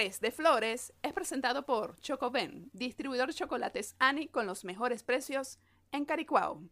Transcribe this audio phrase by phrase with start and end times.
[0.00, 5.58] 3 de Flores es presentado por Chocoben, distribuidor de chocolates Ani con los mejores precios
[5.92, 6.62] en Caricuao.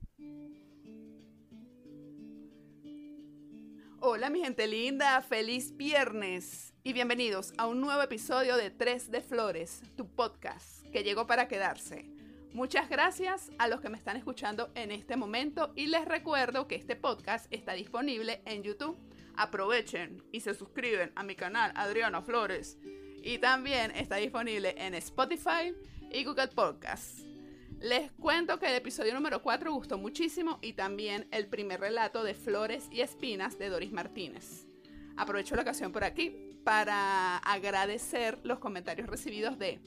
[4.01, 9.21] Hola mi gente linda, feliz viernes y bienvenidos a un nuevo episodio de 3 de
[9.21, 12.06] Flores, tu podcast que llegó para quedarse.
[12.54, 16.77] Muchas gracias a los que me están escuchando en este momento y les recuerdo que
[16.77, 18.97] este podcast está disponible en YouTube.
[19.37, 22.79] Aprovechen y se suscriben a mi canal Adriana Flores
[23.23, 25.75] y también está disponible en Spotify
[26.11, 27.25] y Google Podcasts.
[27.81, 32.35] Les cuento que el episodio número 4 gustó muchísimo y también el primer relato de
[32.35, 34.67] Flores y Espinas de Doris Martínez.
[35.17, 39.80] Aprovecho la ocasión por aquí para agradecer los comentarios recibidos de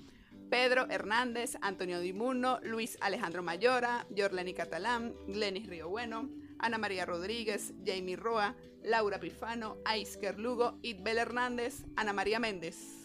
[0.49, 6.29] Pedro Hernández, Antonio Dimuno, Luis Alejandro Mayora, Jorleni Catalán, Glenis Río Bueno,
[6.59, 13.00] Ana María Rodríguez, Jamie Roa, Laura Pifano, Aisker Lugo, Itbel Hernández, Ana María Méndez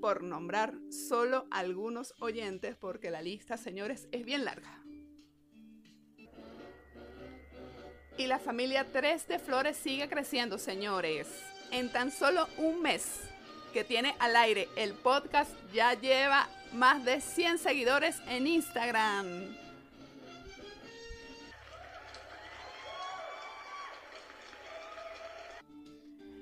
[0.00, 4.82] por nombrar solo algunos oyentes, porque la lista, señores, es bien larga.
[8.16, 11.28] Y la familia 3 de Flores sigue creciendo, señores.
[11.70, 13.20] En tan solo un mes
[13.72, 19.56] que tiene al aire el podcast, ya lleva más de 100 seguidores en Instagram.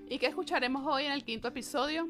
[0.09, 2.09] ¿Y qué escucharemos hoy en el quinto episodio?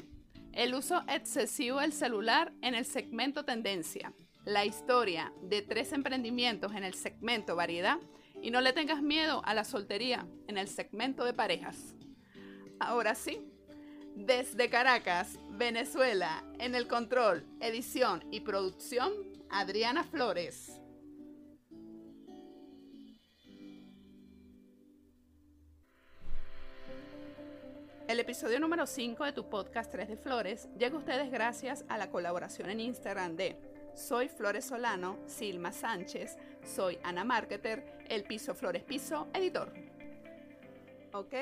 [0.53, 4.13] El uso excesivo del celular en el segmento tendencia.
[4.45, 7.99] La historia de tres emprendimientos en el segmento variedad.
[8.41, 11.95] Y no le tengas miedo a la soltería en el segmento de parejas.
[12.79, 13.41] Ahora sí,
[14.15, 19.13] desde Caracas, Venezuela, en el control, edición y producción,
[19.49, 20.81] Adriana Flores.
[28.07, 31.97] El episodio número 5 de tu podcast 3 de Flores llega a ustedes gracias a
[31.97, 33.59] la colaboración en Instagram de
[33.95, 39.73] Soy Flores Solano, Silma Sánchez, Soy Ana Marketer, El Piso Flores Piso, editor.
[41.11, 41.33] Ok,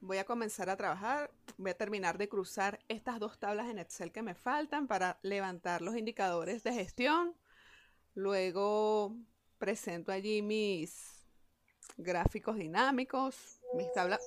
[0.00, 1.30] voy a comenzar a trabajar.
[1.56, 5.80] Voy a terminar de cruzar estas dos tablas en Excel que me faltan para levantar
[5.80, 7.36] los indicadores de gestión.
[8.14, 9.14] Luego
[9.58, 11.24] presento allí mis
[11.98, 14.20] gráficos dinámicos, mis tablas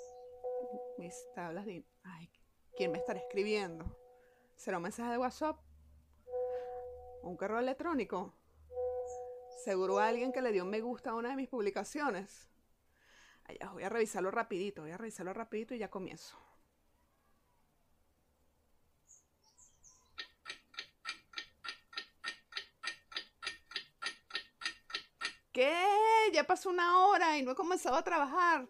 [0.97, 1.85] mis tablas de...
[2.03, 2.31] Ay,
[2.75, 3.85] ¿quién me estará escribiendo?
[4.56, 5.59] ¿Será un mensaje de WhatsApp?
[7.23, 8.33] ¿Un correo electrónico?
[9.63, 12.50] ¿Seguro alguien que le dio un me gusta a una de mis publicaciones?
[13.45, 16.38] Ay, voy a revisarlo rapidito, voy a revisarlo rapidito y ya comienzo.
[25.51, 25.73] ¿Qué?
[26.33, 28.67] Ya pasó una hora y no he comenzado a trabajar.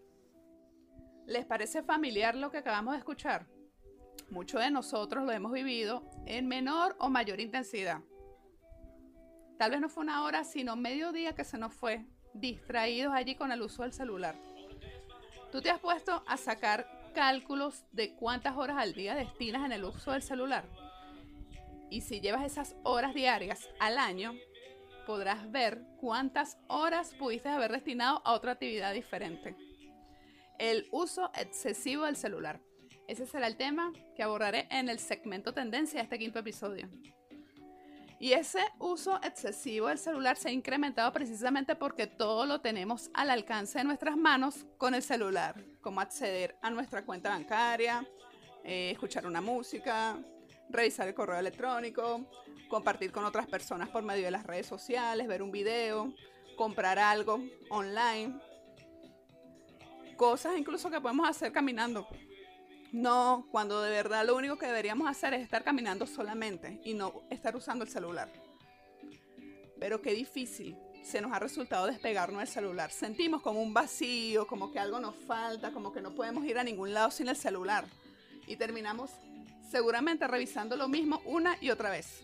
[1.27, 3.47] ¿Les parece familiar lo que acabamos de escuchar?
[4.29, 8.01] Muchos de nosotros lo hemos vivido en menor o mayor intensidad.
[9.57, 13.33] Tal vez no fue una hora, sino medio día que se nos fue, distraídos allí
[13.33, 14.35] con el uso del celular.
[15.51, 19.83] ¿Tú te has puesto a sacar cálculos de cuántas horas al día destinas en el
[19.83, 20.65] uso del celular?
[21.89, 24.33] Y si llevas esas horas diarias al año,
[25.07, 29.55] podrás ver cuántas horas pudiste haber destinado a otra actividad diferente
[30.59, 32.61] el uso excesivo del celular.
[33.07, 36.89] Ese será el tema que abordaré en el segmento tendencia de este quinto episodio.
[38.19, 43.29] Y ese uso excesivo del celular se ha incrementado precisamente porque todo lo tenemos al
[43.29, 48.07] alcance de nuestras manos con el celular, como acceder a nuestra cuenta bancaria,
[48.63, 50.17] eh, escuchar una música,
[50.69, 52.25] revisar el correo electrónico,
[52.69, 56.13] compartir con otras personas por medio de las redes sociales, ver un video,
[56.55, 58.39] comprar algo online,
[60.15, 62.07] cosas incluso que podemos hacer caminando.
[62.91, 67.23] No, cuando de verdad lo único que deberíamos hacer es estar caminando solamente y no
[67.29, 68.31] estar usando el celular.
[69.79, 72.91] Pero qué difícil se nos ha resultado despegarnos del celular.
[72.91, 76.63] Sentimos como un vacío, como que algo nos falta, como que no podemos ir a
[76.63, 77.85] ningún lado sin el celular.
[78.47, 79.11] Y terminamos
[79.69, 82.23] seguramente revisando lo mismo una y otra vez.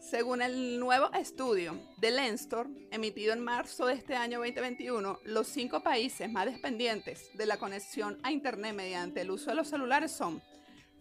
[0.00, 5.82] Según el nuevo estudio de Lenstor, emitido en marzo de este año 2021, los cinco
[5.82, 10.40] países más dependientes de la conexión a Internet mediante el uso de los celulares son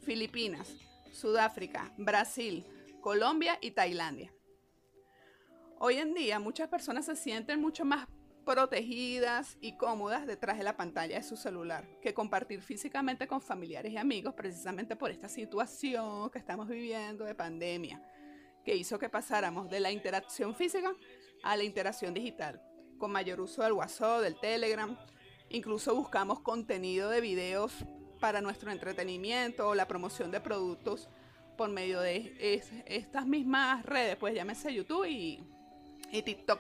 [0.02, 0.76] Filipinas,
[1.12, 2.66] Sudáfrica, Brasil,
[3.00, 4.34] Colombia y Tailandia.
[5.78, 8.08] Hoy en día muchas personas se sienten mucho más
[8.46, 13.94] protegidas y cómodas detrás de la pantalla de su celular que compartir físicamente con familiares
[13.94, 18.02] y amigos precisamente por esta situación que estamos viviendo de pandemia
[18.68, 20.94] que hizo que pasáramos de la interacción física
[21.42, 22.62] a la interacción digital,
[22.98, 24.98] con mayor uso del WhatsApp, del Telegram.
[25.48, 27.72] Incluso buscamos contenido de videos
[28.20, 31.08] para nuestro entretenimiento o la promoción de productos
[31.58, 32.36] por medio de
[32.86, 35.42] estas mismas redes, pues llámese YouTube y,
[36.12, 36.60] y TikTok.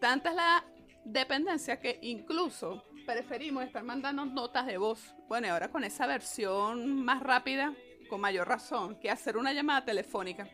[0.00, 0.64] Tanta es la
[1.04, 5.14] dependencia que incluso preferimos estar mandando notas de voz.
[5.28, 7.74] Bueno, ahora con esa versión más rápida,
[8.08, 10.48] con mayor razón, que hacer una llamada telefónica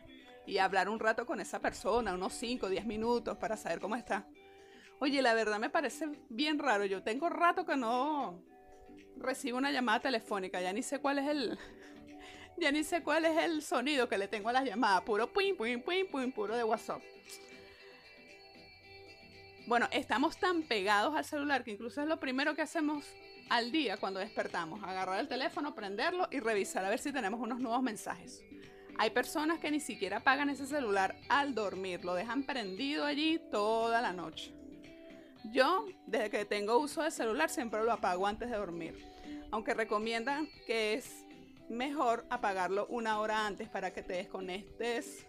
[0.45, 3.95] y hablar un rato con esa persona, unos 5 o 10 minutos para saber cómo
[3.95, 4.27] está.
[4.99, 6.85] Oye, la verdad me parece bien raro.
[6.85, 8.41] Yo tengo rato que no
[9.17, 10.61] recibo una llamada telefónica.
[10.61, 11.59] Ya ni sé cuál es el.
[12.57, 15.01] Ya ni sé cuál es el sonido que le tengo a las llamadas.
[15.01, 17.01] Puro pim, pim, pim, pim, puro de WhatsApp.
[19.67, 23.03] Bueno, estamos tan pegados al celular que incluso es lo primero que hacemos
[23.49, 24.83] al día cuando despertamos.
[24.83, 28.43] Agarrar el teléfono, prenderlo y revisar a ver si tenemos unos nuevos mensajes.
[28.97, 34.01] Hay personas que ni siquiera apagan ese celular al dormir, lo dejan prendido allí toda
[34.01, 34.53] la noche.
[35.51, 39.05] Yo, desde que tengo uso de celular, siempre lo apago antes de dormir.
[39.51, 41.25] Aunque recomiendan que es
[41.69, 45.25] mejor apagarlo una hora antes para que te desconectes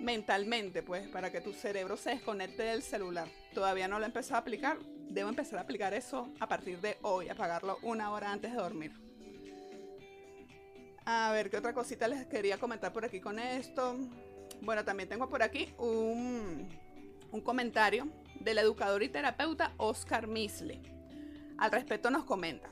[0.00, 3.28] mentalmente, pues, para que tu cerebro se desconecte del celular.
[3.54, 4.78] Todavía no lo he empezado a aplicar.
[5.08, 8.92] Debo empezar a aplicar eso a partir de hoy, apagarlo una hora antes de dormir.
[11.04, 13.96] A ver, ¿qué otra cosita les quería comentar por aquí con esto?
[14.60, 16.68] Bueno, también tengo por aquí un,
[17.32, 18.08] un comentario
[18.40, 20.82] del educador y terapeuta Oscar Misle.
[21.56, 22.70] Al respecto nos comenta,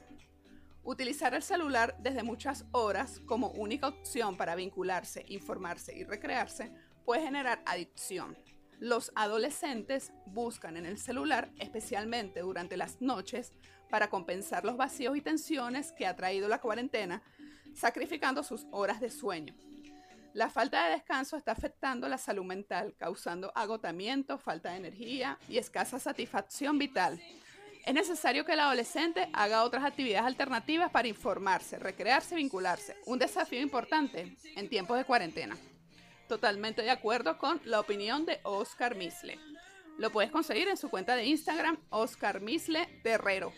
[0.84, 6.70] utilizar el celular desde muchas horas como única opción para vincularse, informarse y recrearse
[7.06, 8.36] puede generar adicción.
[8.78, 13.52] Los adolescentes buscan en el celular, especialmente durante las noches,
[13.88, 17.22] para compensar los vacíos y tensiones que ha traído la cuarentena,
[17.74, 19.54] sacrificando sus horas de sueño.
[20.34, 25.56] La falta de descanso está afectando la salud mental, causando agotamiento, falta de energía y
[25.56, 27.18] escasa satisfacción vital.
[27.86, 32.96] Es necesario que el adolescente haga otras actividades alternativas para informarse, recrearse y vincularse.
[33.06, 35.56] Un desafío importante en tiempos de cuarentena.
[36.28, 39.38] Totalmente de acuerdo con la opinión de Oscar Misle.
[39.98, 43.52] Lo puedes conseguir en su cuenta de Instagram, Oscar Misle Terrero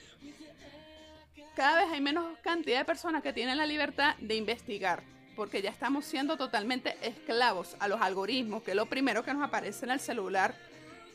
[1.59, 5.03] cada vez hay menos cantidad de personas que tienen la libertad de investigar,
[5.35, 9.43] porque ya estamos siendo totalmente esclavos a los algoritmos, que es lo primero que nos
[9.43, 10.55] aparece en el celular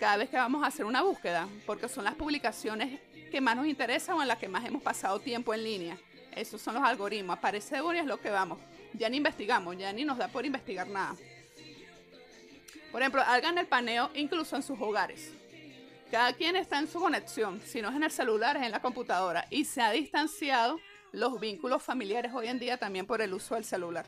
[0.01, 2.99] cada vez que vamos a hacer una búsqueda, porque son las publicaciones
[3.31, 5.97] que más nos interesan o en las que más hemos pasado tiempo en línea.
[6.35, 7.37] Esos son los algoritmos.
[7.37, 8.59] Aparece uno y es lo que vamos.
[8.95, 11.15] Ya ni investigamos, ya ni nos da por investigar nada.
[12.93, 15.31] Por ejemplo, hagan el paneo incluso en sus hogares.
[16.11, 18.83] Cada quien está en su conexión, si no es en el celular, es en la
[18.83, 19.47] computadora.
[19.49, 20.79] Y se ha distanciado
[21.11, 24.05] los vínculos familiares hoy en día también por el uso del celular.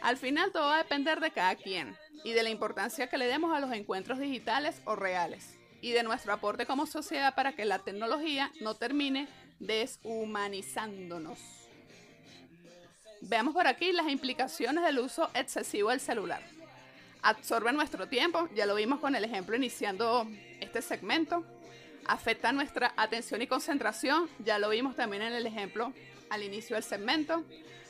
[0.00, 1.94] Al final todo va a depender de cada quien
[2.24, 6.02] y de la importancia que le demos a los encuentros digitales o reales y de
[6.02, 11.38] nuestro aporte como sociedad para que la tecnología no termine deshumanizándonos.
[13.20, 16.55] Veamos por aquí las implicaciones del uso excesivo del celular
[17.22, 20.26] absorbe nuestro tiempo, ya lo vimos con el ejemplo iniciando
[20.60, 21.44] este segmento,
[22.06, 25.92] afecta nuestra atención y concentración, ya lo vimos también en el ejemplo
[26.30, 27.44] al inicio del segmento,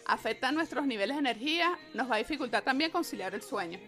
[0.06, 3.78] afecta nuestros niveles de energía, nos va a dificultar también conciliar el sueño.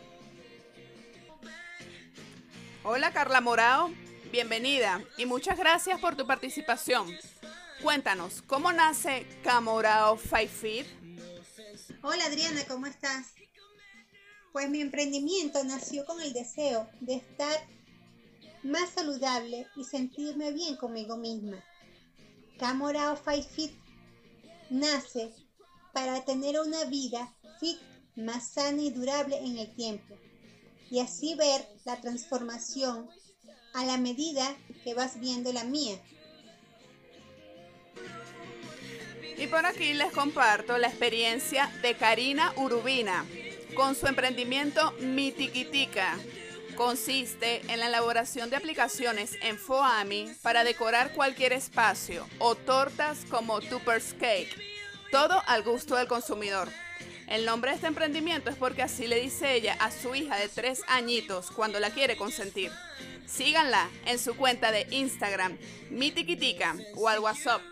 [2.85, 3.91] Hola Carla Morao,
[4.31, 7.09] bienvenida y muchas gracias por tu participación.
[7.83, 10.87] Cuéntanos, ¿cómo nace Camorao Five Feet?
[12.03, 13.33] Hola Adriana, ¿cómo estás?
[14.53, 17.67] Pues mi emprendimiento nació con el deseo de estar
[18.63, 21.61] más saludable y sentirme bien conmigo misma.
[22.65, 23.73] Camorao Five Fit
[24.71, 25.31] nace
[25.93, 27.31] para tener una vida
[27.61, 27.77] fit,
[28.17, 30.17] más sana y durable en el tiempo
[30.91, 33.11] y así ver la transformación
[33.75, 36.01] a la medida que vas viendo la mía.
[39.37, 43.27] Y por aquí les comparto la experiencia de Karina Urubina
[43.77, 46.17] con su emprendimiento Mitiquitica.
[46.77, 53.61] Consiste en la elaboración de aplicaciones en Foami para decorar cualquier espacio o tortas como
[53.61, 54.53] Tupper's Cake,
[55.13, 56.69] todo al gusto del consumidor.
[57.29, 60.49] El nombre de este emprendimiento es porque así le dice ella a su hija de
[60.49, 62.73] tres añitos cuando la quiere consentir.
[63.27, 65.57] Síganla en su cuenta de Instagram,
[65.91, 67.63] Mitiquitica, o al WhatsApp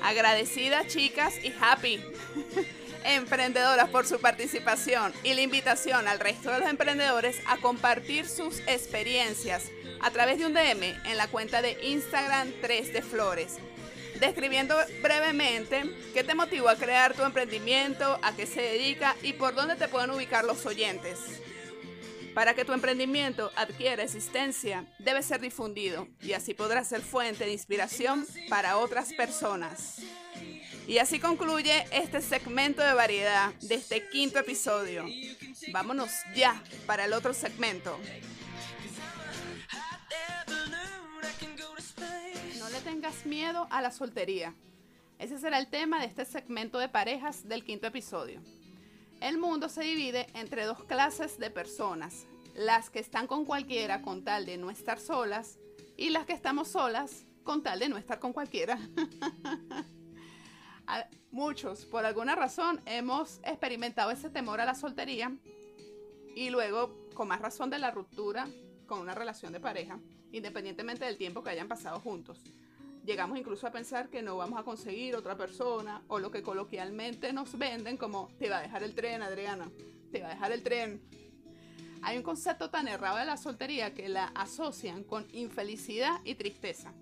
[0.03, 2.01] Agradecidas chicas y happy
[3.15, 8.61] emprendedoras por su participación y la invitación al resto de los emprendedores a compartir sus
[8.61, 13.59] experiencias a través de un DM en la cuenta de Instagram 3 de Flores
[14.21, 19.55] describiendo brevemente qué te motivó a crear tu emprendimiento, a qué se dedica y por
[19.55, 21.19] dónde te pueden ubicar los oyentes.
[22.35, 27.53] Para que tu emprendimiento adquiera existencia, debe ser difundido y así podrás ser fuente de
[27.53, 30.01] inspiración para otras personas.
[30.89, 35.05] Y así concluye este segmento de variedad de este quinto episodio.
[35.71, 37.97] Vámonos ya para el otro segmento.
[42.89, 44.55] tengas miedo a la soltería.
[45.19, 48.41] Ese será el tema de este segmento de parejas del quinto episodio.
[49.21, 54.25] El mundo se divide entre dos clases de personas, las que están con cualquiera con
[54.25, 55.59] tal de no estar solas
[55.99, 58.79] y las que estamos solas con tal de no estar con cualquiera.
[61.31, 65.37] Muchos, por alguna razón, hemos experimentado ese temor a la soltería
[66.35, 68.49] y luego, con más razón, de la ruptura
[68.87, 69.99] con una relación de pareja,
[70.33, 72.43] independientemente del tiempo que hayan pasado juntos.
[73.05, 77.33] Llegamos incluso a pensar que no vamos a conseguir otra persona o lo que coloquialmente
[77.33, 79.71] nos venden como te va a dejar el tren, Adriana,
[80.11, 81.03] te va a dejar el tren.
[82.03, 86.93] Hay un concepto tan errado de la soltería que la asocian con infelicidad y tristeza.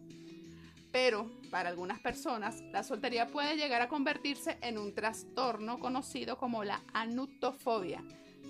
[0.96, 6.64] Pero para algunas personas, la soltería puede llegar a convertirse en un trastorno conocido como
[6.64, 8.02] la anutofobia,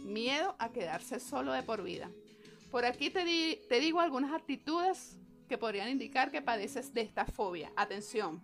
[0.05, 2.09] miedo a quedarse solo de por vida.
[2.71, 3.25] Por aquí te,
[3.81, 7.73] digo algunas actitudes que podrían indicar que padeces de esta fobia.
[7.75, 8.41] Atención,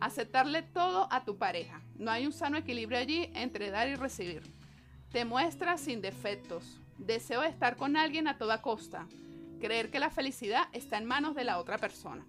[0.00, 1.82] aceptarle todo a tu pareja.
[1.94, 4.42] No hay un sano equilibrio allí entre dar y recibir.
[5.12, 6.80] Te muestras sin defectos.
[6.98, 9.06] Deseo estar con alguien a toda costa.
[9.60, 12.26] Creer que la felicidad está en manos de la otra persona.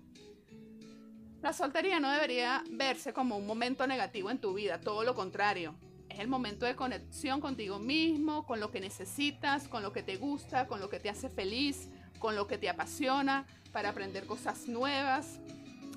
[1.42, 5.74] La soltería no debería verse como un momento negativo en tu vida, todo lo contrario.
[6.08, 10.18] Es el momento de conexión contigo mismo, con lo que necesitas, con lo que te
[10.18, 14.68] gusta, con lo que te hace feliz, con lo que te apasiona, para aprender cosas
[14.68, 15.40] nuevas,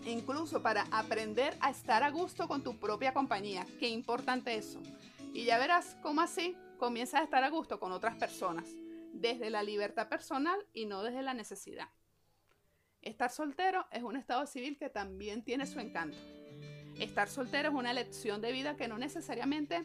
[0.07, 3.67] incluso para aprender a estar a gusto con tu propia compañía.
[3.79, 4.81] Qué importante eso.
[5.35, 8.65] Y ya verás cómo así comienzas a estar a gusto con otras personas,
[9.13, 11.89] desde la libertad personal y no desde la necesidad.
[13.05, 16.17] Estar soltero es un estado civil que también tiene su encanto.
[16.99, 19.85] Estar soltero es una elección de vida que no necesariamente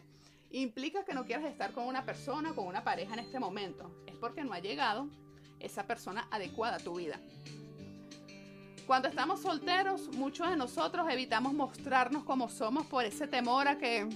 [0.50, 3.94] implica que no quieras estar con una persona o con una pareja en este momento.
[4.06, 5.06] Es porque no ha llegado
[5.58, 7.20] esa persona adecuada a tu vida.
[8.86, 14.08] Cuando estamos solteros, muchos de nosotros evitamos mostrarnos como somos por ese temor a que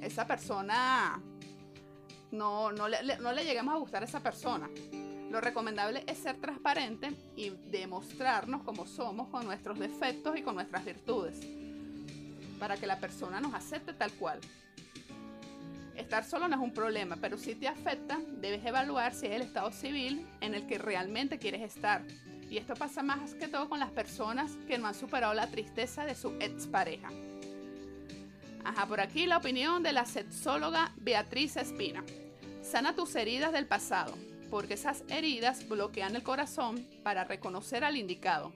[0.00, 1.20] esa persona
[2.30, 4.70] no, no, le, no le lleguemos a gustar a esa persona.
[5.34, 10.84] Lo recomendable es ser transparente y demostrarnos como somos con nuestros defectos y con nuestras
[10.84, 11.40] virtudes,
[12.60, 14.38] para que la persona nos acepte tal cual.
[15.96, 19.42] Estar solo no es un problema, pero si te afecta, debes evaluar si es el
[19.42, 22.04] estado civil en el que realmente quieres estar
[22.48, 26.04] y esto pasa más que todo con las personas que no han superado la tristeza
[26.04, 27.08] de su expareja.
[28.62, 32.04] Ajá, por aquí la opinión de la sexóloga Beatriz Espina.
[32.62, 34.14] Sana tus heridas del pasado,
[34.50, 38.52] porque esas heridas bloquean el corazón para reconocer al indicado.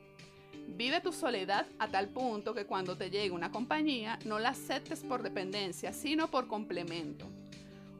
[0.68, 5.00] Vive tu soledad a tal punto que cuando te llegue una compañía no la aceptes
[5.00, 7.26] por dependencia, sino por complemento.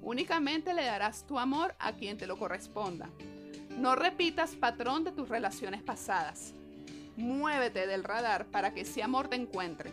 [0.02, 3.11] Únicamente le darás tu amor a quien te lo corresponda.
[3.78, 6.52] No repitas patrón de tus relaciones pasadas.
[7.16, 9.90] Muévete del radar para que ese amor te encuentre.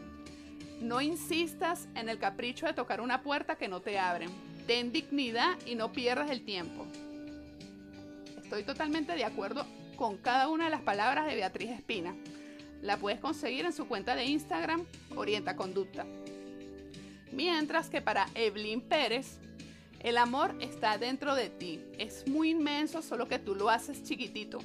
[0.81, 4.29] No insistas en el capricho de tocar una puerta que no te abren.
[4.67, 6.85] ten dignidad y no pierdas el tiempo.
[8.45, 12.15] Estoy totalmente de acuerdo con cada una de las palabras de Beatriz Espina.
[12.83, 14.85] La puedes conseguir en su cuenta de Instagram,
[15.15, 16.05] Orienta Conducta.
[17.31, 19.39] Mientras que para Evelyn Pérez,
[19.99, 21.81] el amor está dentro de ti.
[21.97, 24.59] Es muy inmenso, solo que tú lo haces chiquitito.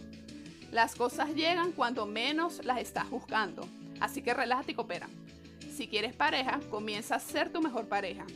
[0.71, 3.67] Las cosas llegan cuando menos las estás buscando.
[3.99, 5.09] Así que relájate y coopera.
[5.75, 8.27] Si quieres pareja, comienza a ser tu mejor pareja.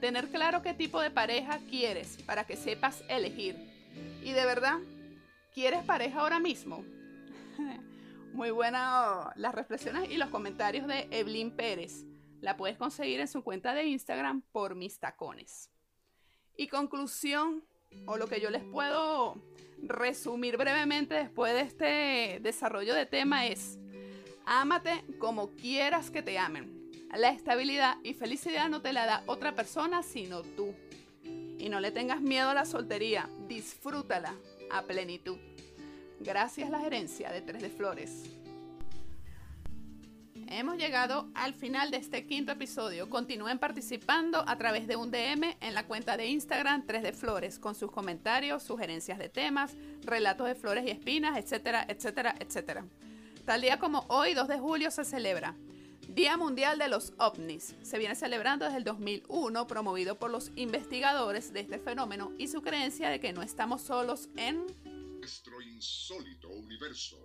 [0.00, 3.74] Tener claro qué tipo de pareja quieres para que sepas elegir.
[4.22, 4.78] Y de verdad,
[5.54, 6.84] ¿quieres pareja ahora mismo?
[8.32, 12.04] Muy buenas las reflexiones y los comentarios de Evelyn Pérez.
[12.40, 15.70] La puedes conseguir en su cuenta de Instagram por mis tacones.
[16.56, 17.64] Y conclusión,
[18.06, 19.40] o lo que yo les puedo
[19.82, 23.78] resumir brevemente después de este desarrollo de tema es,
[24.44, 26.90] ámate como quieras que te amen.
[27.16, 30.74] La estabilidad y felicidad no te la da otra persona sino tú.
[31.22, 34.34] Y no le tengas miedo a la soltería, disfrútala
[34.74, 35.38] a plenitud.
[36.20, 38.24] Gracias la gerencia de Tres de Flores.
[40.48, 43.08] Hemos llegado al final de este quinto episodio.
[43.08, 47.58] Continúen participando a través de un DM en la cuenta de Instagram 3 de Flores
[47.58, 52.84] con sus comentarios, sugerencias de temas, relatos de flores y espinas, etcétera, etcétera, etcétera.
[53.44, 55.54] Tal día como hoy, 2 de julio, se celebra
[56.08, 57.74] Día Mundial de los OVNIs.
[57.82, 62.62] Se viene celebrando desde el 2001, promovido por los investigadores de este fenómeno y su
[62.62, 64.66] creencia de que no estamos solos en
[65.18, 67.16] nuestro insólito universo.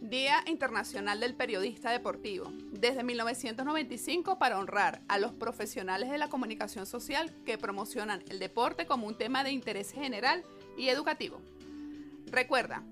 [0.00, 6.86] Día Internacional del Periodista Deportivo, desde 1995 para honrar a los profesionales de la comunicación
[6.86, 10.42] social que promocionan el deporte como un tema de interés general
[10.78, 11.40] y educativo.
[12.26, 12.82] Recuerda,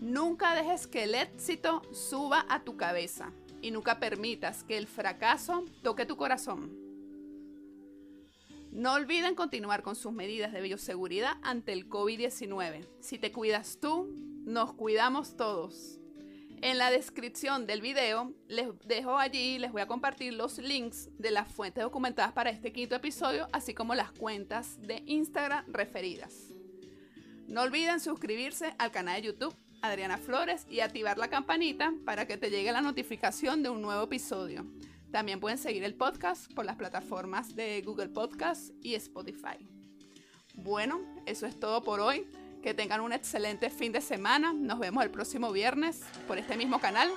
[0.00, 3.32] nunca dejes que el éxito suba a tu cabeza
[3.66, 6.70] y nunca permitas que el fracaso toque tu corazón.
[8.70, 12.86] No olviden continuar con sus medidas de bioseguridad ante el COVID-19.
[13.00, 14.08] Si te cuidas tú,
[14.44, 15.98] nos cuidamos todos.
[16.62, 21.32] En la descripción del video les dejo allí, les voy a compartir los links de
[21.32, 26.52] las fuentes documentadas para este quinto episodio, así como las cuentas de Instagram referidas.
[27.48, 29.56] No olviden suscribirse al canal de YouTube
[29.88, 34.04] Adriana Flores y activar la campanita para que te llegue la notificación de un nuevo
[34.04, 34.66] episodio.
[35.10, 39.66] También pueden seguir el podcast por las plataformas de Google Podcast y Spotify.
[40.54, 42.26] Bueno, eso es todo por hoy.
[42.62, 44.52] Que tengan un excelente fin de semana.
[44.52, 47.08] Nos vemos el próximo viernes por este mismo canal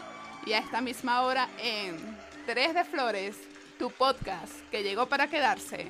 [0.46, 1.98] y a esta misma hora en
[2.46, 3.36] 3 de Flores,
[3.78, 5.88] tu podcast que llegó para quedarse.